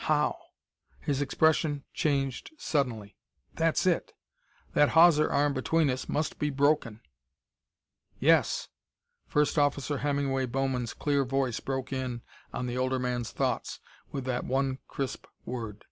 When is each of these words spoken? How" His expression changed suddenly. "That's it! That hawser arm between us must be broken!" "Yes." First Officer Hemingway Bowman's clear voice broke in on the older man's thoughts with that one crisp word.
How" 0.00 0.36
His 1.00 1.20
expression 1.22 1.84
changed 1.94 2.50
suddenly. 2.58 3.14
"That's 3.54 3.86
it! 3.86 4.14
That 4.74 4.88
hawser 4.88 5.30
arm 5.30 5.54
between 5.54 5.90
us 5.90 6.08
must 6.08 6.40
be 6.40 6.50
broken!" 6.50 7.02
"Yes." 8.18 8.66
First 9.28 9.60
Officer 9.60 9.98
Hemingway 9.98 10.46
Bowman's 10.46 10.92
clear 10.92 11.24
voice 11.24 11.60
broke 11.60 11.92
in 11.92 12.22
on 12.52 12.66
the 12.66 12.76
older 12.76 12.98
man's 12.98 13.30
thoughts 13.30 13.78
with 14.10 14.24
that 14.24 14.44
one 14.44 14.80
crisp 14.88 15.24
word. 15.44 15.84